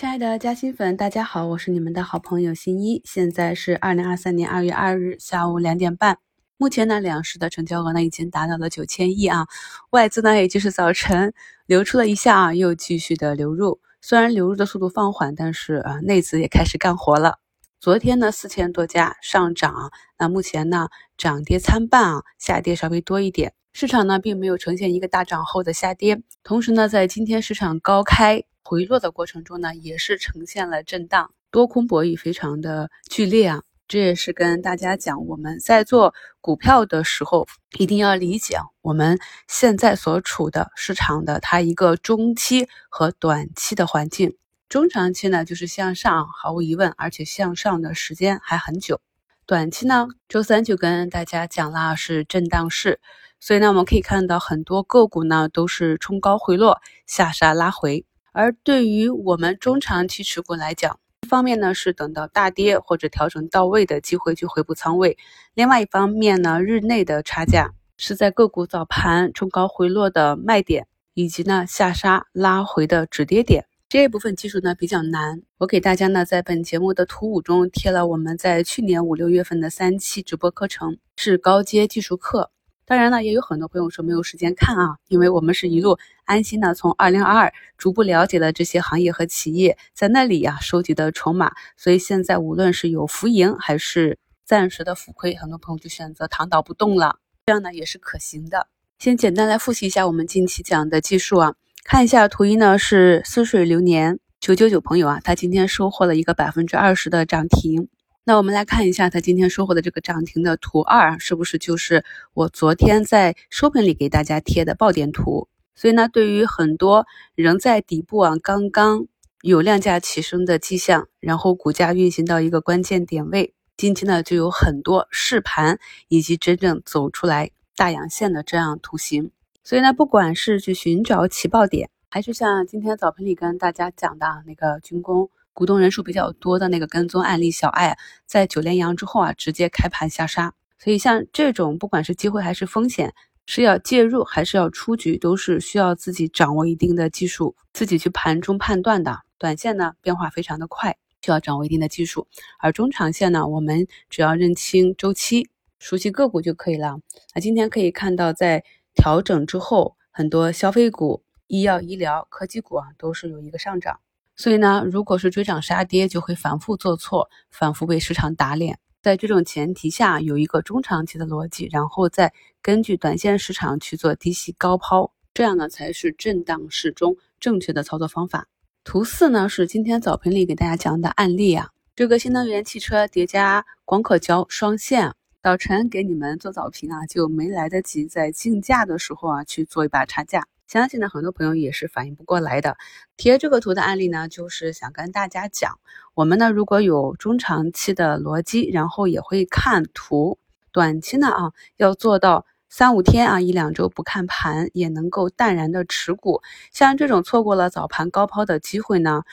[0.00, 3.02] 亲爱的嘉兴粉，大家好，我是你们的好朋友新一。
[3.04, 6.16] 现在是二零二三年二月二日下午两点半。
[6.56, 9.46] 目前呢，两市的成交额呢已经达到了九千亿啊。
[9.90, 11.34] 外资呢，也就是早晨
[11.66, 13.78] 流出了一下啊，又继续的流入。
[14.00, 17.38] 虽然流入的速度放缓，但是啊，内资也开始干活了。
[17.78, 20.88] 昨天呢，四千多家上涨，那目前呢，
[21.18, 23.52] 涨跌参半啊，下跌稍微多一点。
[23.74, 26.22] 市场呢，并没有呈现一个大涨后的下跌。
[26.42, 28.44] 同时呢，在今天市场高开。
[28.70, 33.64] 回落的过程中呢，也是呈现了震荡，多空博弈非常的剧烈啊。
[33.88, 44.36] 这也是跟大家讲，我们在做股票的时候，一定要理解我们现在所处的市场的它一个中期和短期的环境。
[44.68, 49.00] 中长期呢，就是向上，毫无疑问，而且向上的时间还很久。
[49.46, 53.00] 短期呢，周三就跟大家讲了是震荡市，
[53.40, 58.06] 所以呢，我们可以看到很多个股呢都是冲高回落，下杀拉回。
[58.32, 65.16] 而对于我们中长期持股来讲，一方面呢是等到大跌或者调整到位的机会去回补仓位，
[65.54, 73.66] 另外一方面呢，日内的差价是在个股早盘冲高回落的卖点，以及呢下杀拉回的止跌点。
[73.88, 82.52] 这一部分技术呢比较难，我给大家呢在本节目的图五中贴了我们在去年五六月份的三期直播课程，是高阶技术课。
[82.90, 98.66] 当然呢，也有很多朋友说没有时间看啊，因为我们是一路安心的从二零二二逐步了解了这些行业和企业在那里呀收集的筹码，所以现在无论是有浮盈还是暂时的浮亏，很多朋友就选择躺倒不动了，这样呢也是可行的。
[98.98, 107.88] 先简单来复习一下我们近期讲的技术啊，看一下图一呢是似水流年九九九朋友啊，他今天收获了一个百分之二十的涨停。
[108.22, 112.04] 那我们来看一下它今天收获的这个涨停的图二，是不是就是
[112.34, 115.48] 我昨天在收评里给大家贴的爆点图？
[115.74, 119.06] 所以呢，对于很多仍在底部啊，刚刚
[119.40, 129.32] 有量价齐升的迹象，然后股价运行到一个关键点位，近期呢就有很多试盘以及真正走出来大阳线的这样图形。
[129.64, 135.30] 所以呢，不管是去寻找起爆点，还是像今天早评里跟大家讲的那个军工。
[135.52, 137.96] 股东人数比较多的那个跟踪案例，小爱
[138.26, 140.54] 在九连阳之后啊，直接开盘下杀。
[140.78, 143.14] 所以像这种不管是机会还是风险，
[143.46, 149.20] 是要介入还是要出局，都是需要自己掌握一定的技术，自己去盘中判断的。
[149.36, 152.28] 短线呢变化非常的快，需要掌握一定的技术。
[152.58, 157.00] 而中长线呢，我们只要认清周期，熟悉个股就可以了。
[157.34, 164.00] 那今天可以看到，在调整之后，很多消费股、医药医疗、科技股啊，都是有一个上涨。
[164.40, 168.78] 所以呢，如果是追涨杀跌，就会反复做错，反复被市场打脸。
[169.02, 178.46] 在这种前提下，有一个中长期的逻辑，然后再根据短线市场去做低吸高抛，这样呢才是震荡市中正确的操作方法。
[178.82, 185.12] 图四呢是今天早评里给大家讲的案例啊，这个新能源汽车叠加广可胶双线，
[185.42, 190.46] 早晨给你们做早评啊，就没来得及在竞价的时候啊去做一把差价。
[190.70, 192.76] 相信呢，很多朋友也是反应不过来的。
[193.16, 195.80] 贴这个图的案例呢，就是想跟大家讲，
[196.14, 200.38] 我们呢如果有中长期的逻辑，然后也会看图，
[200.70, 206.40] 短期呢啊要做到三五天啊一两周不看盘，也能够淡然的持股。
[206.70, 209.24] 像这种错过了早盘高抛的机会呢，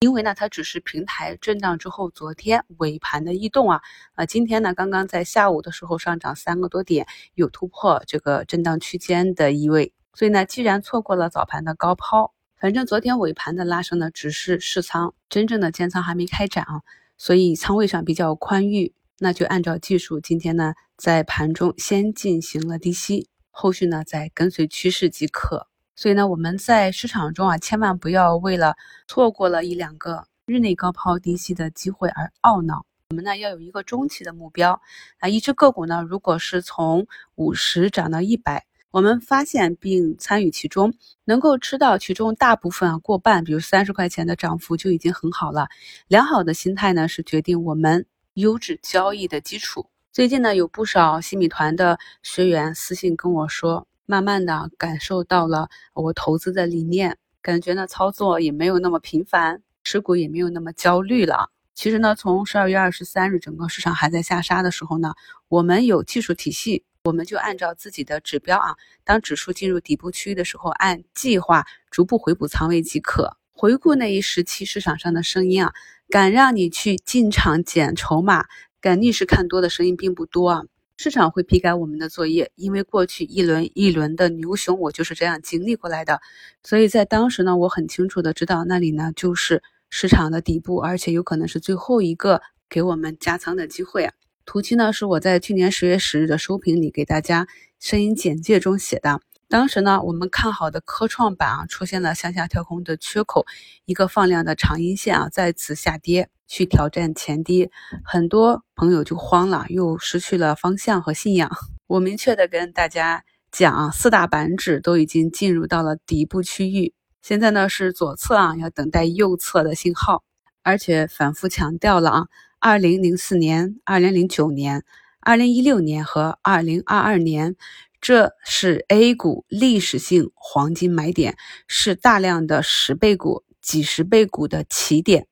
[0.00, 3.80] 因为呢它只是平台震荡之后，昨天尾盘的异动啊，
[4.14, 9.92] 啊今天呢刚刚在下午的时候上涨三个多点，有突破这个震荡区间的意味。
[10.14, 16.82] 所以呢，既然错过了早盘的高抛，反正昨天尾盘的拉升呢，只是试仓，真正的建仓还没开展啊，
[17.18, 25.66] 所以仓位上比较宽裕，那就按照技术，今天呢在盘中先进行了低吸，后续呢再跟随趋势即可。
[25.96, 28.76] 所以呢，我们在市场中啊，千万不要为了
[29.08, 32.86] 错过了一两个日内高抛低吸的机会而懊恼。
[33.10, 34.80] 我们呢要有一个中期的目标
[35.18, 38.64] 啊，一只个股呢，如果是从五十涨到一百。
[38.94, 40.94] 我们发现并参与其中，
[41.24, 45.66] 能够吃到其中大部分啊过半，比如三十块钱的涨幅就已经很好了。
[46.06, 49.90] 良好的心态呢是决定我们优质交易的基础。
[50.12, 61.50] 最近呢有不少新米团的学员私信跟我说，慢慢的感受到了我投资的理念，感觉呢操作也没有那么频繁，持股也没有那么焦虑了。
[61.74, 65.14] 其实呢，从十二月二十三日整个市场还在下杀的时候呢，
[65.48, 66.84] 我们有技术体系。
[67.04, 73.36] 我们就按照自己的指标啊，当指数进入底部区域的时候，按计划逐步回补仓位即可。
[73.52, 75.74] 回顾那一时期市场上的声音啊，
[76.08, 78.46] 敢让你去进场捡筹码、
[78.80, 80.64] 敢逆势看多的声音并不多啊。
[80.96, 86.22] 市场会批改我们的作业，因为过去一轮一轮的牛熊，我就是这样经历过来的。
[86.62, 92.40] 所以在当时呢，我很清楚的知道那里呢就是市场的底部，而且有可能是最后一个
[92.70, 94.14] 给我们加仓的机会啊。
[94.46, 97.46] 图七呢是我在去年十月十日的收评里给大家
[97.80, 99.20] 声音简介中写的。
[99.48, 103.46] 当时呢，我们看好的科创板啊出现了向下跳空的缺口，
[103.84, 107.70] 一个放量的长阴线啊再次下跌去挑战前低，
[108.04, 111.50] 很多朋友就慌了，又失去了方向和信仰。
[111.86, 116.92] 我明确的跟大家讲，四大板指都已经进入到了底部区域，
[117.22, 120.24] 现在呢是左侧啊要等待右侧的信号，
[120.62, 122.26] 而且反复强调了啊，
[122.66, 124.84] 二零零四年、二零零九年、
[125.20, 127.56] 二零一六年和二零二二年。
[128.00, 131.36] 这是 A 股历史性黄金买点，
[131.68, 135.26] 是大量的十倍股、几十倍股的起点。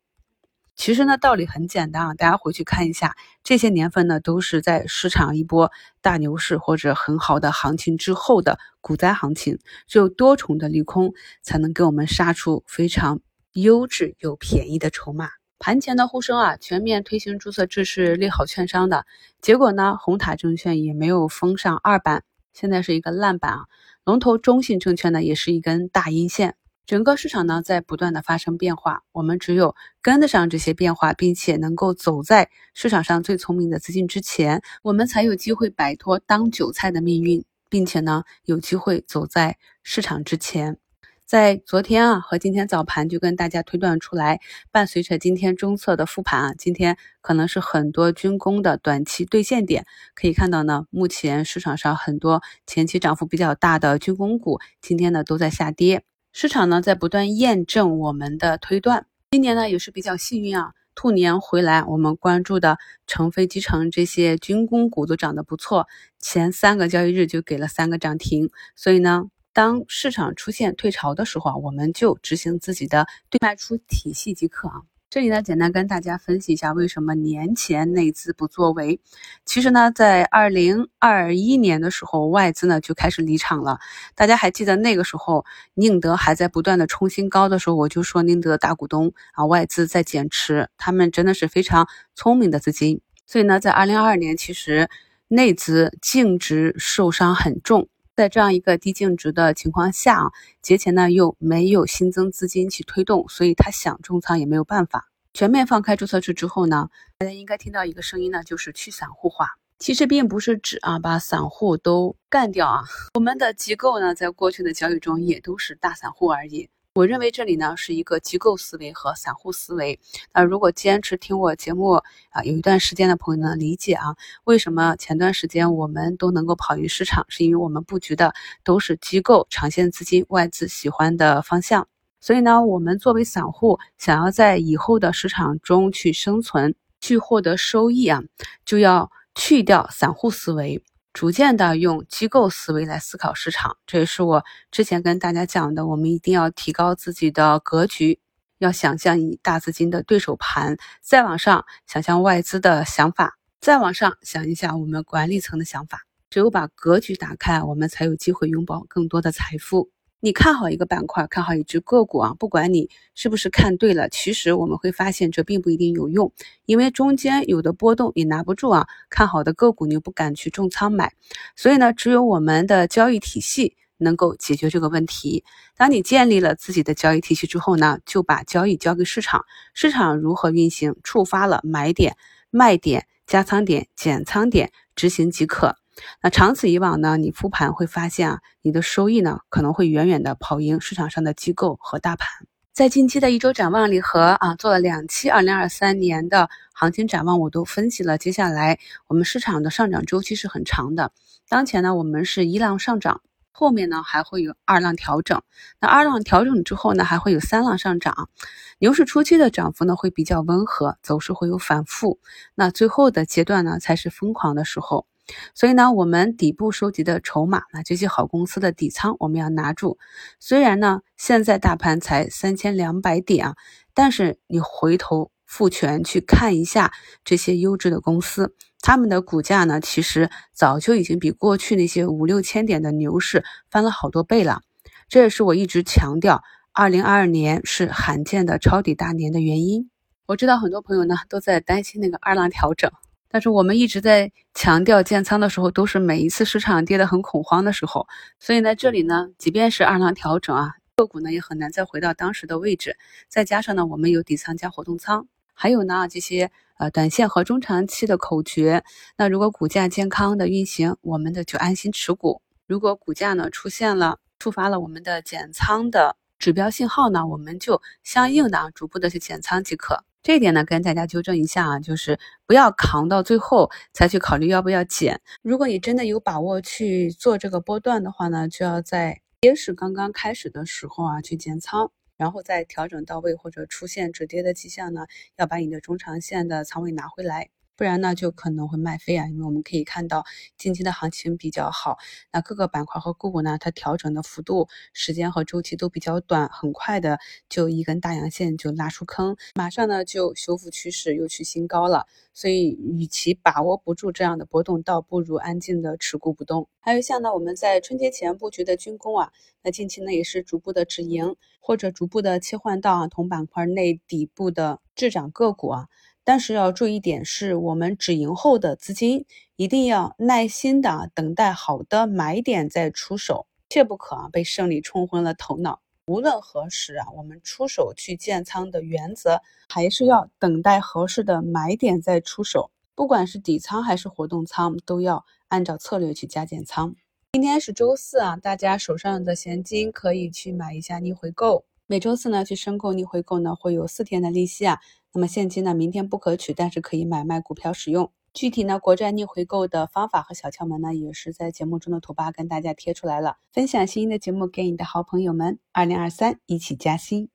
[0.76, 13.23] 其实呢，道理很简单啊，大家回去看一下，这些年份呢，都是在市场一波大牛市或者很好的行情之后的股灾行情，只有多重的利空才能给我们杀出非常
[13.55, 15.31] 优质又便宜的筹码。
[15.62, 19.06] 盘前的呼声啊，全面推行注册制是利好券商的，
[19.40, 22.24] 结果呢，红塔证券也没有封上二板。
[22.52, 23.64] 现在是一个烂板啊，
[24.04, 40.78] 龙头中信证券呢也是一根大阴线，整个市场呢在不断的发生变化，我们只有跟得上这些变化，并且能够走在市场上最聪明的资金之前，我们才有机会摆脱当韭菜的命运，并且呢有机会走在市场之前。
[41.24, 44.40] 在昨天啊和今天早盘就跟大家推断出来，
[44.70, 49.86] 伴随着今天中测的复盘啊，今天可能是很多军工的短期兑现点。
[50.14, 56.02] 可以看到呢，目前市场上很多前期涨幅比较大的军工股，今天呢都在下跌。
[56.32, 59.06] 市场呢在不断验证我们的推断。
[59.30, 62.76] 今年呢也是比较幸运啊，兔年回来，我们关注的
[63.06, 65.86] 成飞机成这些军工股都涨得不错，
[66.19, 69.24] 前三个交易日就给了三个涨停，所以呢。
[69.52, 74.82] 当市场出现退潮的时候啊，我们就执行自己的对卖出体系即可啊。
[75.10, 78.99] 这里呢，简单跟大家分析一下为什么年前内资不作为。
[79.44, 83.78] 其实呢，在二零二一年的时候，外资呢就开始离场了。
[84.14, 85.44] 大家还记得那个时候，
[85.75, 93.02] 宁德还在不断的冲新高的时候，我就说宁德大股东啊，外资在减持，他们真的是非常聪明的资金。
[93.26, 94.88] 所以呢，在二零二二年，其实
[95.28, 97.90] 内资净值受伤很重。
[98.14, 105.08] 在这样一个低净值的情况下啊，节前呢又没有新增资金去推动，所以他想重仓也没有办法。
[105.32, 109.48] 全面放开注册制之后呢，大家应该听到一个声音呢，就是去散户化。
[109.78, 112.82] 其实并不是指啊把散户都干掉啊，
[113.14, 116.68] 我们的机构呢在过去的交易中也都是大散户而已。
[116.94, 119.98] 我认为这里呢是一个机构思维和散户思维。
[120.34, 121.92] 那如果坚持听我节目
[122.28, 131.88] 啊有一段时间的朋友呢，理解啊为什么前段时间我们都能够跑赢市场，是因为我们布局的都是机构长线资金外资喜欢的方向。
[132.20, 138.22] 所以呢，我们作为散户，想要在以后的市场中去生存、去获得收益啊，
[138.66, 140.82] 就要去掉散户思维。
[141.12, 145.86] 逐渐的用机构思维来思考市场，这也是我之前跟大家讲的。
[145.86, 148.18] 我们一定要提高自己的格局，
[148.58, 156.02] 要想象以大资金的对手盘，再往上想象外资的想法，再往上想一下我们管理层的想法。
[156.30, 159.90] 只有把格局打开，我们才有机会拥抱更多的财富。
[160.24, 166.32] 你看好一个板块，看好一只个股啊，不管你是不是看对了，其实我们会发现这并不一定有用，
[166.64, 168.86] 因为中间有的波动你拿不住啊。
[169.10, 171.12] 看好的个股你又不敢去重仓买，
[171.56, 175.43] 所以呢，只有我们的交易体系能够解决这个问题。
[175.76, 182.17] 当你建立了自己的交易体系之后呢，就把交易交给市场，市场如何运行，触发了买点、
[182.48, 185.81] 卖点、加仓点、减仓点，执行即可。
[186.22, 192.29] 那长此以往呢，你复盘会发现啊，你的收益呢可能会远远的跑赢市场上的机构和大盘。
[192.72, 201.13] 在近期的一周展望里和啊做了两期二零二三年的行情展望，我都分析了接下来我们市场的上涨周期是很长的。
[201.51, 203.20] 当前呢，我们是一浪上涨，
[203.51, 205.43] 后面呢还会有二浪调整。
[205.81, 208.31] 那二浪调整之后呢，还会有三浪上涨。
[208.79, 212.19] 牛市初期的涨幅呢会比较温和，走势会有反复。
[212.55, 215.06] 那最后的阶段呢才是疯狂的时候。
[215.55, 219.98] 所以呢，我们底部收集的筹码，那这些好公司的底仓我们要拿住。
[220.41, 223.55] 虽然呢，现在大盘才三千两百点啊，
[223.94, 226.93] 但是你回头复权去看一下
[227.24, 234.60] 这些优质的公司，他们的股价呢，其实早就已经比过去那些五六千点的牛市翻了好多倍了。
[235.08, 239.88] 这也是我一直强调，二零二二年是罕见的抄底大年的原因。
[240.26, 242.91] 我知道很多朋友呢都在担心那个二浪调整。
[243.32, 248.06] 但是我们一直在强调建仓的时候，都是每一次市场跌得很恐慌的时候。
[248.39, 252.98] 所以呢，这里呢，即便是二浪调整啊，个股呢也很难再回到当时的位置。
[253.29, 258.84] 再加上呢，我们有底仓加活动仓，还有呢这些呃短线和中长期的口诀。
[259.17, 270.03] 那如果股价健康的运行，我们的就安心持股；如果股价呢出现了触发了我们的减仓的指标信号呢，我们就相应的逐步的去减仓即可。
[270.25, 272.19] 这一点呢，跟大家纠正一下啊，就是
[272.49, 275.20] 不要扛到最后才去考虑要不要减。
[275.43, 285.06] 如果你真的有把握去做这个波段的话呢，就要在跌势刚刚开始的时候啊去减仓，然后再调整到位或者出现止跌的迹象呢，
[285.37, 287.51] 要把你的中长线的仓位拿回来。
[287.76, 290.24] 不然呢，就可能会卖飞啊，因为我们可以看到
[290.56, 291.96] 近期的行情比较好，
[292.31, 302.06] 那各个板块和个股呢，它调整的幅度、时间和周期都比较短，很快的就一根大阳线就拉出坑，马上呢就修复趋势又去新高了。
[302.34, 306.69] 所以，与其把握不住这样的波动，倒不如安静的持股不动。
[306.81, 315.88] 还有像呢，我们在春节前布局的军工啊，那近期呢也是逐步的止盈，或者逐步的切换到啊同板块内底部的滞涨个股啊。
[316.24, 319.26] 但是要注意一点，是我们止盈后的资金
[319.56, 325.81] 一定要耐心的等待好的买点再出手，切不可啊被胜利冲昏了头脑。
[326.06, 332.70] 无论何时啊，我们出手去建仓的原则还是要等待合适的买点再出手。
[332.94, 336.94] 不管是底仓还是活动仓，都要按照策略去加减仓。
[337.32, 341.64] 今天是周四啊，大家手上的闲金可以去买一下逆回购。
[341.86, 344.79] 每周四呢去申购逆回购呢会有四天的利息啊。
[345.14, 348.10] 那么现金呢，明天不可取，但是可以买卖股票使用。
[348.32, 353.36] 具体呢，国债逆回购的方法和小窍门呢，也是在节目中的图吧跟大家贴出来了。
[353.52, 357.28] 分享新一的节目给你的好朋友们，二零二三一起加薪。